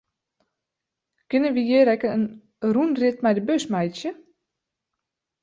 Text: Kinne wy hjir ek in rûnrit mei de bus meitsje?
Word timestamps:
Kinne 1.29 1.49
wy 1.55 1.63
hjir 1.67 1.87
ek 1.93 2.03
in 2.13 2.23
rûnrit 2.73 3.17
mei 3.21 3.35
de 3.37 3.41
bus 3.47 3.63
meitsje? 3.71 4.11